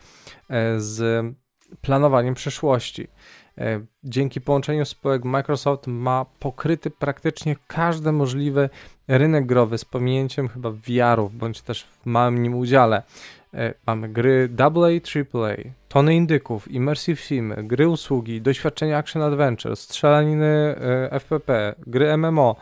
z 0.77 1.25
planowaniem 1.81 2.33
przyszłości. 2.33 3.07
E, 3.57 3.81
dzięki 4.03 4.41
połączeniu 4.41 4.85
spółek 4.85 5.23
Microsoft 5.23 5.87
ma 5.87 6.25
pokryty 6.39 6.91
praktycznie 6.91 7.55
każdy 7.67 8.11
możliwy 8.11 8.69
rynek 9.07 9.45
growy 9.45 9.77
z 9.77 9.85
pominięciem 9.85 10.47
chyba 10.47 10.71
VR-ów, 10.71 11.35
bądź 11.37 11.61
też 11.61 11.83
w 11.83 12.05
małym 12.05 12.43
nim 12.43 12.55
udziale. 12.55 13.03
E, 13.53 13.73
mamy 13.87 14.09
gry 14.09 14.49
AA, 14.57 14.87
AAA, 14.87 15.55
tony 15.89 16.15
indyków, 16.15 16.71
immersive 16.71 17.19
sim, 17.19 17.53
gry 17.57 17.89
usługi, 17.89 18.41
doświadczenia 18.41 18.97
action 18.97 19.21
adventure, 19.21 19.75
strzelaniny 19.75 20.45
e, 20.45 21.19
FPP, 21.19 21.75
gry 21.87 22.17
MMO, 22.17 22.55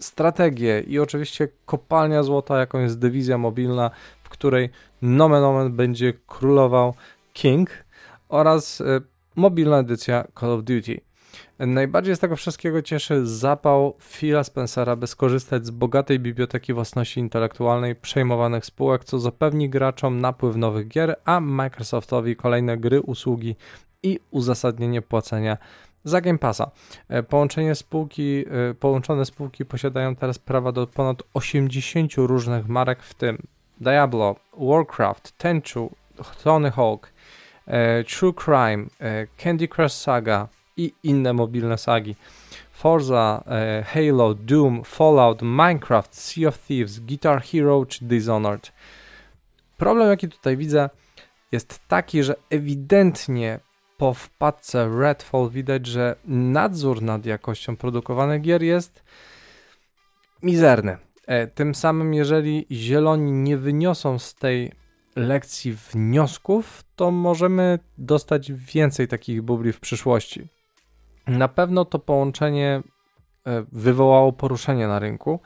strategie 0.00 0.80
i 0.80 0.98
oczywiście 0.98 1.48
kopalnia 1.64 2.22
złota, 2.22 2.58
jaką 2.58 2.80
jest 2.80 2.98
dywizja 2.98 3.38
mobilna, 3.38 3.90
w 4.22 4.28
której 4.28 4.70
nomen 5.02 5.44
omen 5.44 5.72
będzie 5.72 6.12
królował 6.26 6.94
King 7.32 7.70
oraz 8.28 8.82
mobilna 9.36 9.78
edycja 9.78 10.24
Call 10.40 10.50
of 10.50 10.64
Duty. 10.64 11.00
Najbardziej 11.58 12.16
z 12.16 12.18
tego 12.18 12.36
wszystkiego 12.36 12.82
cieszy 12.82 13.26
zapał 13.26 13.96
Phila 14.00 14.44
Spencera, 14.44 14.96
by 14.96 15.06
skorzystać 15.06 15.66
z 15.66 15.70
bogatej 15.70 16.18
biblioteki 16.20 16.72
własności 16.72 17.20
intelektualnej 17.20 17.94
przejmowanych 17.94 18.66
spółek, 18.66 19.04
co 19.04 19.18
zapewni 19.18 19.70
graczom 19.70 20.20
napływ 20.20 20.56
nowych 20.56 20.88
gier, 20.88 21.16
a 21.24 21.40
Microsoftowi 21.40 22.36
kolejne 22.36 22.76
gry, 22.76 23.00
usługi 23.00 23.56
i 24.02 24.20
uzasadnienie 24.30 25.02
płacenia 25.02 25.58
za 26.04 26.20
Game 26.20 26.38
Passa. 26.38 26.70
E, 27.08 27.22
połączenie 27.22 27.74
spółki, 27.74 28.44
e, 28.70 28.74
połączone 28.74 29.24
spółki 29.24 29.64
posiadają 29.64 30.16
teraz 30.16 30.38
prawa 30.38 30.72
do 30.72 30.86
ponad 30.86 31.22
80 31.34 32.12
różnych 32.16 32.68
marek, 32.68 33.02
w 33.02 33.14
tym 33.14 33.46
Diablo, 33.80 34.36
Warcraft, 34.58 35.38
Tenchu, 35.38 35.90
Tony 36.44 36.70
Hawk, 36.70 37.12
True 38.04 38.32
Crime, 38.32 38.86
e, 39.00 39.26
Candy 39.36 39.68
Crush 39.68 39.92
Saga 39.92 40.48
i 40.76 40.94
inne 41.02 41.32
mobilne 41.32 41.76
sagi. 41.78 42.16
Forza, 42.72 43.42
e, 43.46 43.82
Halo, 43.82 44.34
Doom, 44.34 44.84
Fallout, 44.84 45.42
Minecraft, 45.42 46.14
Sea 46.14 46.48
of 46.48 46.58
Thieves, 46.58 47.00
Guitar 47.00 47.42
Hero 47.42 47.86
czy 47.86 48.04
Dishonored. 48.04 48.72
Problem, 49.76 50.08
jaki 50.08 50.28
tutaj 50.28 50.56
widzę, 50.56 50.90
jest 51.52 51.80
taki, 51.88 52.22
że 52.22 52.34
ewidentnie 52.50 53.60
po 53.96 54.14
wpadce 54.14 54.88
Redfall 54.98 55.50
widać, 55.50 55.86
że 55.86 56.16
nadzór 56.24 57.02
nad 57.02 57.26
jakością 57.26 57.76
produkowanych 57.76 58.42
gier 58.42 58.62
jest 58.62 59.02
mizerny. 60.42 60.96
E, 61.26 61.46
tym 61.46 61.74
samym, 61.74 62.14
jeżeli 62.14 62.66
zieloni 62.70 63.32
nie 63.32 63.56
wyniosą 63.56 64.18
z 64.18 64.34
tej 64.34 64.72
lekcji 65.16 65.72
wniosków, 65.72 66.84
to 66.96 67.10
możemy 67.10 67.78
dostać 67.98 68.52
więcej 68.52 69.08
takich 69.08 69.42
bubli 69.42 69.72
w 69.72 69.80
przyszłości. 69.80 70.48
Na 71.26 71.48
pewno 71.48 71.84
to 71.84 71.98
połączenie 71.98 72.82
e, 73.46 73.64
wywołało 73.72 74.32
poruszenie 74.32 74.88
na 74.88 74.98
rynku 74.98 75.40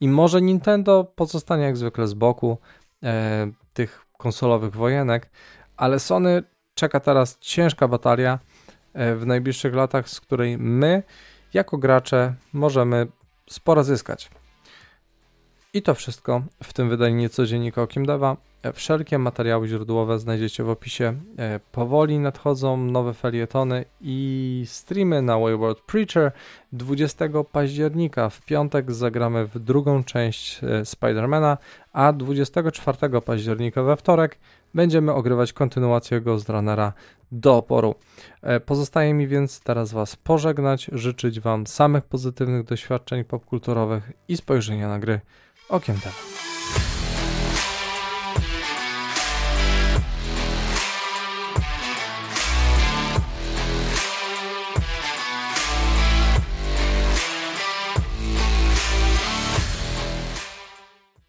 I 0.00 0.08
może 0.08 0.42
Nintendo 0.42 1.04
pozostanie 1.04 1.64
jak 1.64 1.76
zwykle 1.76 2.06
z 2.06 2.14
boku 2.14 2.58
e, 3.02 3.50
tych 3.72 4.06
konsolowych 4.18 4.76
wojenek, 4.76 5.30
ale 5.76 6.00
Sony 6.00 6.42
czeka 6.74 7.00
teraz 7.00 7.38
ciężka 7.38 7.88
batalia 7.88 8.38
e, 8.94 9.14
w 9.16 9.26
najbliższych 9.26 9.74
latach, 9.74 10.08
z 10.08 10.20
której 10.20 10.58
my, 10.58 11.02
jako 11.54 11.78
gracze, 11.78 12.34
możemy 12.52 13.06
sporo 13.50 13.84
zyskać. 13.84 14.30
I 15.74 15.82
to 15.82 15.94
wszystko 15.94 16.42
w 16.62 16.72
tym 16.72 16.88
wydaniu 16.88 17.16
niecodziennika 17.16 17.82
Okiem 17.82 18.06
Deva. 18.06 18.36
Wszelkie 18.74 19.18
materiały 19.18 19.68
źródłowe 19.68 20.18
znajdziecie 20.18 20.64
w 20.64 20.70
opisie. 20.70 21.14
E, 21.38 21.60
powoli 21.72 22.18
nadchodzą 22.18 22.76
nowe 22.76 23.14
felietony 23.14 23.84
i 24.00 24.62
streamy 24.66 25.22
na 25.22 25.38
Wayward 25.38 25.80
Preacher. 25.80 26.32
20 26.72 27.24
października 27.52 28.30
w 28.30 28.44
piątek 28.44 28.92
zagramy 28.92 29.46
w 29.46 29.58
drugą 29.58 30.04
część 30.04 30.60
e, 30.64 30.84
Spidermana, 30.84 31.58
a 31.92 32.12
24 32.12 33.20
października 33.20 33.82
we 33.82 33.96
wtorek 33.96 34.38
będziemy 34.74 35.12
ogrywać 35.12 35.52
kontynuację 35.52 36.20
Ghost 36.20 36.48
Runnera 36.48 36.92
do 37.32 37.56
oporu. 37.56 37.94
E, 38.42 38.60
pozostaje 38.60 39.14
mi 39.14 39.28
więc 39.28 39.60
teraz 39.60 39.92
Was 39.92 40.16
pożegnać, 40.16 40.90
życzyć 40.92 41.40
Wam 41.40 41.66
samych 41.66 42.04
pozytywnych 42.04 42.64
doświadczeń 42.64 43.24
popkulturowych 43.24 44.12
i 44.28 44.36
spojrzenia 44.36 44.88
na 44.88 44.98
gry 44.98 45.20
okiem 45.68 45.96
Deva. 45.96 46.59